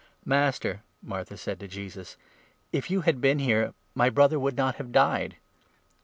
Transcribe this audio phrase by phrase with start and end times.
[0.25, 2.17] "Master," Martha said to Jesus,"
[2.73, 5.35] if you had been here, my 21 brother would not have died.